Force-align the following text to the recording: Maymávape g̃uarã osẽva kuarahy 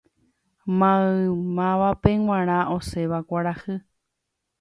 Maymávape 0.79 2.11
g̃uarã 2.25 2.59
osẽva 2.75 3.19
kuarahy 3.27 3.75